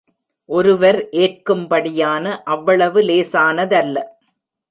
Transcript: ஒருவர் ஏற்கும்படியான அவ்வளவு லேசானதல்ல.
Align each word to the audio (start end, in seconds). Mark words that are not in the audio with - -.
ஒருவர் 0.49 0.97
ஏற்கும்படியான 1.11 2.41
அவ்வளவு 2.45 3.01
லேசானதல்ல. 3.01 3.97